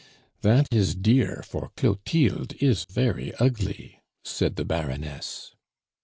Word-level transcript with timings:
"That 0.41 0.67
is 0.71 0.95
dear, 0.95 1.43
for 1.47 1.69
Clotilde 1.77 2.55
is 2.59 2.85
very 2.89 3.35
ugly," 3.35 3.99
said 4.23 4.55
the 4.55 4.65
Baroness. 4.65 5.53